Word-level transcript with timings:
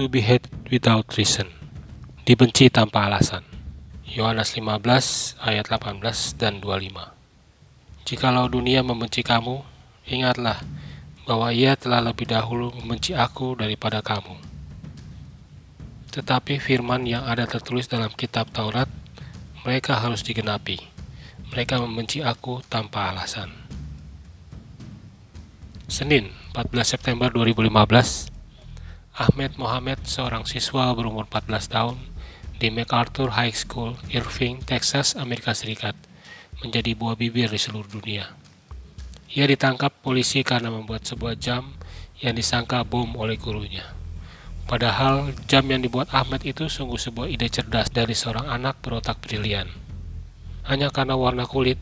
to 0.00 0.08
be 0.08 0.24
hate 0.24 0.48
without 0.72 1.04
reason, 1.20 1.44
dibenci 2.24 2.72
tanpa 2.72 3.04
alasan. 3.04 3.44
Yohanes 4.08 4.56
15 4.56 5.36
ayat 5.44 5.68
18 5.68 6.40
dan 6.40 6.56
25. 6.64 7.12
Jikalau 8.08 8.48
dunia 8.48 8.80
membenci 8.80 9.20
kamu, 9.20 9.60
ingatlah 10.08 10.64
bahwa 11.28 11.52
ia 11.52 11.76
telah 11.76 12.00
lebih 12.00 12.32
dahulu 12.32 12.72
membenci 12.80 13.12
aku 13.12 13.60
daripada 13.60 14.00
kamu. 14.00 14.40
Tetapi 16.16 16.56
firman 16.56 17.04
yang 17.04 17.28
ada 17.28 17.44
tertulis 17.44 17.84
dalam 17.84 18.08
kitab 18.16 18.48
Taurat, 18.56 18.88
mereka 19.68 20.00
harus 20.00 20.24
digenapi. 20.24 20.80
Mereka 21.52 21.76
membenci 21.76 22.24
aku 22.24 22.64
tanpa 22.72 23.12
alasan. 23.12 23.52
Senin, 25.92 26.32
14 26.56 26.88
September 26.88 27.28
2015, 27.28 28.39
Ahmed 29.20 29.60
Mohamed, 29.60 30.08
seorang 30.08 30.48
siswa 30.48 30.96
berumur 30.96 31.28
14 31.28 31.68
tahun 31.68 32.00
di 32.56 32.72
MacArthur 32.72 33.36
High 33.36 33.52
School, 33.52 34.00
Irving, 34.08 34.64
Texas, 34.64 35.12
Amerika 35.12 35.52
Serikat, 35.52 35.92
menjadi 36.64 36.96
buah 36.96 37.20
bibir 37.20 37.52
di 37.52 37.60
seluruh 37.60 37.84
dunia. 37.84 38.32
Ia 39.36 39.44
ditangkap 39.44 39.92
polisi 40.00 40.40
karena 40.40 40.72
membuat 40.72 41.04
sebuah 41.04 41.36
jam 41.36 41.76
yang 42.24 42.32
disangka 42.32 42.80
bom 42.80 43.12
oleh 43.20 43.36
gurunya. 43.36 43.92
Padahal 44.64 45.36
jam 45.44 45.68
yang 45.68 45.84
dibuat 45.84 46.08
Ahmed 46.16 46.40
itu 46.48 46.72
sungguh 46.72 46.96
sebuah 46.96 47.28
ide 47.28 47.52
cerdas 47.52 47.92
dari 47.92 48.16
seorang 48.16 48.48
anak 48.48 48.80
berotak 48.80 49.20
brilian. 49.20 49.68
Hanya 50.64 50.88
karena 50.88 51.20
warna 51.20 51.44
kulit, 51.44 51.76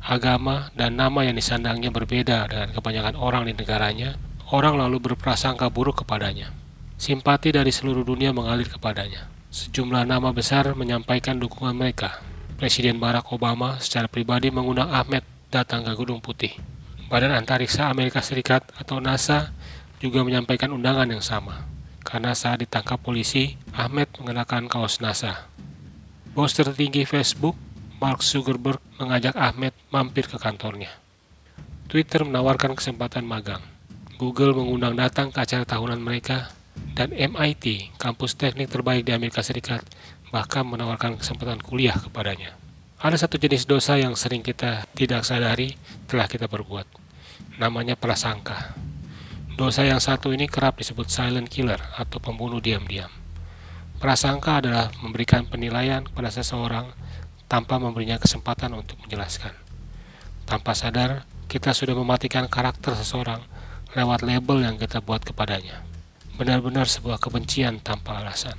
agama, 0.00 0.72
dan 0.72 0.96
nama 0.96 1.28
yang 1.28 1.36
disandangnya 1.36 1.92
berbeda 1.92 2.48
dengan 2.48 2.72
kebanyakan 2.72 3.20
orang 3.20 3.44
di 3.44 3.52
negaranya, 3.52 4.16
orang 4.48 4.80
lalu 4.80 5.12
berprasangka 5.12 5.68
buruk 5.68 6.00
kepadanya. 6.00 6.59
Simpati 7.00 7.48
dari 7.48 7.72
seluruh 7.72 8.04
dunia 8.04 8.28
mengalir 8.28 8.68
kepadanya. 8.68 9.24
Sejumlah 9.48 10.04
nama 10.04 10.36
besar 10.36 10.68
menyampaikan 10.76 11.40
dukungan 11.40 11.72
mereka. 11.72 12.20
Presiden 12.60 13.00
Barack 13.00 13.32
Obama 13.32 13.80
secara 13.80 14.04
pribadi 14.04 14.52
mengundang 14.52 14.92
Ahmed 14.92 15.24
datang 15.48 15.80
ke 15.80 15.96
Gedung 15.96 16.20
Putih. 16.20 16.60
Badan 17.08 17.32
Antariksa 17.32 17.88
Amerika 17.88 18.20
Serikat 18.20 18.68
atau 18.76 19.00
NASA 19.00 19.48
juga 19.96 20.20
menyampaikan 20.20 20.76
undangan 20.76 21.08
yang 21.08 21.24
sama. 21.24 21.64
Karena 22.04 22.36
saat 22.36 22.60
ditangkap 22.60 23.00
polisi, 23.00 23.56
Ahmed 23.72 24.12
mengenakan 24.20 24.68
kaos 24.68 25.00
NASA. 25.00 25.48
Bos 26.36 26.52
tertinggi 26.52 27.08
Facebook, 27.08 27.56
Mark 27.96 28.20
Zuckerberg, 28.20 28.76
mengajak 29.00 29.32
Ahmed 29.40 29.72
mampir 29.88 30.28
ke 30.28 30.36
kantornya. 30.36 30.92
Twitter 31.88 32.28
menawarkan 32.28 32.76
kesempatan 32.76 33.24
magang. 33.24 33.64
Google 34.20 34.52
mengundang 34.52 35.00
datang 35.00 35.32
ke 35.32 35.40
acara 35.40 35.64
tahunan 35.64 35.96
mereka, 35.96 36.59
dan 36.94 37.14
MIT, 37.14 37.96
kampus 37.96 38.36
teknik 38.36 38.68
terbaik 38.68 39.06
di 39.06 39.12
Amerika 39.16 39.40
Serikat, 39.40 39.84
bahkan 40.34 40.66
menawarkan 40.66 41.18
kesempatan 41.18 41.58
kuliah 41.60 41.96
kepadanya. 41.96 42.56
Ada 43.00 43.24
satu 43.26 43.40
jenis 43.40 43.64
dosa 43.64 43.96
yang 43.96 44.12
sering 44.12 44.44
kita 44.44 44.84
tidak 44.92 45.24
sadari 45.24 45.80
telah 46.04 46.28
kita 46.28 46.46
perbuat 46.46 47.00
namanya 47.60 47.92
prasangka. 47.92 48.72
Dosa 49.52 49.84
yang 49.84 50.00
satu 50.00 50.32
ini 50.32 50.48
kerap 50.48 50.80
disebut 50.80 51.12
silent 51.12 51.52
killer 51.52 51.76
atau 51.92 52.16
pembunuh 52.16 52.56
diam-diam. 52.64 53.12
Prasangka 54.00 54.64
adalah 54.64 54.88
memberikan 55.04 55.44
penilaian 55.44 56.00
kepada 56.00 56.32
seseorang 56.32 56.88
tanpa 57.44 57.76
memberinya 57.76 58.16
kesempatan 58.16 58.72
untuk 58.72 58.96
menjelaskan. 59.04 59.52
Tanpa 60.48 60.72
sadar, 60.72 61.28
kita 61.52 61.76
sudah 61.76 61.92
mematikan 61.92 62.48
karakter 62.48 62.96
seseorang 62.96 63.44
lewat 63.92 64.24
label 64.24 64.64
yang 64.64 64.80
kita 64.80 65.04
buat 65.04 65.20
kepadanya. 65.20 65.89
Benar-benar 66.40 66.88
sebuah 66.88 67.20
kebencian 67.20 67.84
tanpa 67.84 68.24
alasan. 68.24 68.56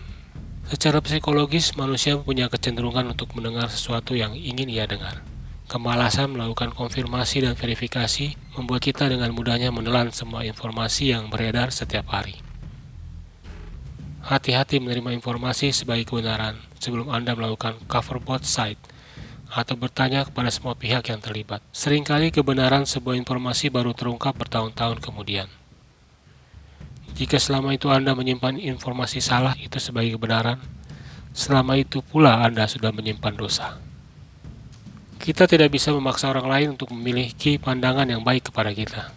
Secara 0.69 1.01
psikologis, 1.01 1.73
manusia 1.73 2.13
punya 2.13 2.45
kecenderungan 2.45 3.17
untuk 3.17 3.33
mendengar 3.33 3.73
sesuatu 3.73 4.13
yang 4.13 4.37
ingin 4.37 4.69
ia 4.69 4.85
dengar. 4.85 5.25
Kemalasan 5.65 6.29
melakukan 6.37 6.77
konfirmasi 6.77 7.41
dan 7.41 7.57
verifikasi 7.57 8.37
membuat 8.53 8.85
kita 8.85 9.09
dengan 9.09 9.33
mudahnya 9.33 9.73
menelan 9.73 10.13
semua 10.13 10.45
informasi 10.45 11.09
yang 11.09 11.33
beredar 11.33 11.73
setiap 11.73 12.05
hari. 12.13 12.37
Hati-hati 14.29 14.77
menerima 14.77 15.17
informasi 15.17 15.73
sebagai 15.73 16.05
kebenaran 16.05 16.61
sebelum 16.77 17.09
Anda 17.09 17.33
melakukan 17.33 17.81
cover 17.89 18.21
both 18.21 18.45
site 18.45 18.77
atau 19.49 19.73
bertanya 19.73 20.29
kepada 20.29 20.53
semua 20.53 20.77
pihak 20.77 21.09
yang 21.09 21.17
terlibat. 21.17 21.65
Seringkali 21.73 22.29
kebenaran 22.29 22.85
sebuah 22.85 23.17
informasi 23.17 23.73
baru 23.73 23.97
terungkap 23.97 24.37
bertahun-tahun 24.37 25.01
kemudian. 25.01 25.49
Jika 27.21 27.37
selama 27.37 27.77
itu 27.77 27.85
Anda 27.93 28.17
menyimpan 28.17 28.57
informasi 28.57 29.21
salah 29.21 29.53
itu 29.61 29.77
sebagai 29.77 30.17
kebenaran, 30.17 30.57
selama 31.37 31.77
itu 31.77 32.01
pula 32.01 32.41
Anda 32.41 32.65
sudah 32.65 32.89
menyimpan 32.89 33.37
dosa. 33.37 33.77
Kita 35.21 35.45
tidak 35.45 35.69
bisa 35.69 35.93
memaksa 35.93 36.33
orang 36.33 36.49
lain 36.49 36.67
untuk 36.73 36.89
memiliki 36.89 37.61
pandangan 37.61 38.09
yang 38.09 38.25
baik 38.25 38.49
kepada 38.49 38.73
kita. 38.73 39.13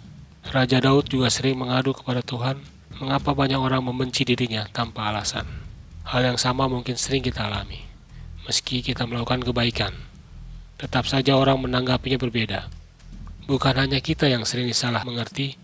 Raja 0.52 0.84
Daud 0.84 1.08
juga 1.08 1.32
sering 1.32 1.56
mengadu 1.56 1.96
kepada 1.96 2.20
Tuhan, 2.20 2.60
mengapa 3.00 3.32
banyak 3.32 3.56
orang 3.56 3.80
membenci 3.80 4.28
dirinya 4.28 4.68
tanpa 4.68 5.08
alasan. 5.08 5.48
Hal 6.04 6.28
yang 6.28 6.36
sama 6.36 6.68
mungkin 6.68 7.00
sering 7.00 7.24
kita 7.24 7.48
alami. 7.48 7.88
Meski 8.44 8.84
kita 8.84 9.08
melakukan 9.08 9.40
kebaikan, 9.40 9.96
tetap 10.76 11.08
saja 11.08 11.40
orang 11.40 11.56
menanggapinya 11.56 12.20
berbeda. 12.20 12.68
Bukan 13.48 13.80
hanya 13.80 13.96
kita 14.04 14.28
yang 14.28 14.44
sering 14.44 14.68
disalah 14.68 15.08
mengerti, 15.08 15.56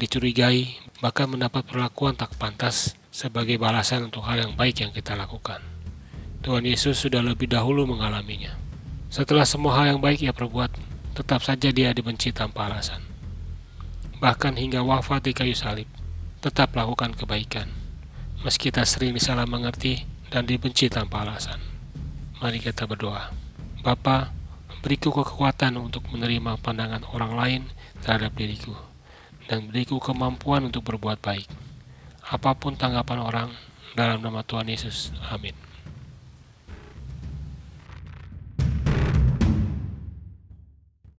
dicurigai, 0.00 0.80
bahkan 1.04 1.28
mendapat 1.28 1.68
perlakuan 1.68 2.16
tak 2.16 2.32
pantas 2.40 2.96
sebagai 3.12 3.60
balasan 3.60 4.08
untuk 4.08 4.24
hal 4.24 4.48
yang 4.48 4.56
baik 4.56 4.80
yang 4.80 4.96
kita 4.96 5.12
lakukan. 5.12 5.60
Tuhan 6.40 6.64
Yesus 6.64 6.96
sudah 6.96 7.20
lebih 7.20 7.52
dahulu 7.52 7.84
mengalaminya. 7.84 8.56
Setelah 9.12 9.44
semua 9.44 9.76
hal 9.76 9.92
yang 9.92 10.00
baik 10.00 10.24
ia 10.24 10.32
perbuat, 10.32 10.72
tetap 11.12 11.44
saja 11.44 11.68
dia 11.68 11.92
dibenci 11.92 12.32
tanpa 12.32 12.72
alasan. 12.72 13.04
Bahkan 14.24 14.56
hingga 14.56 14.80
wafat 14.80 15.28
di 15.28 15.32
kayu 15.36 15.52
salib, 15.52 15.84
tetap 16.40 16.72
lakukan 16.72 17.12
kebaikan. 17.12 17.68
Meski 18.40 18.72
kita 18.72 18.88
sering 18.88 19.12
disalah 19.12 19.44
mengerti 19.44 20.08
dan 20.32 20.48
dibenci 20.48 20.88
tanpa 20.88 21.28
alasan. 21.28 21.60
Mari 22.40 22.56
kita 22.56 22.88
berdoa. 22.88 23.28
Bapa, 23.84 24.32
beriku 24.80 25.12
kekuatan 25.12 25.76
untuk 25.76 26.08
menerima 26.08 26.56
pandangan 26.64 27.04
orang 27.12 27.32
lain 27.36 27.62
terhadap 28.00 28.32
diriku, 28.32 28.72
dan 29.50 29.66
beriku 29.66 29.98
kemampuan 29.98 30.70
untuk 30.70 30.86
berbuat 30.86 31.18
baik. 31.18 31.50
Apa 32.22 32.54
pun 32.54 32.78
tanggapan 32.78 33.18
orang, 33.18 33.50
dalam 33.98 34.22
nama 34.22 34.46
Tuhan 34.46 34.70
Yesus. 34.70 35.10
Amin. 35.26 35.69